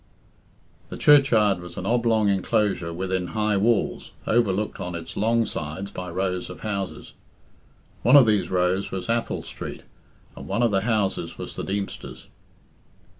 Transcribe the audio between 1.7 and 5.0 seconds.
an oblong enclosure within high walls, overlooked on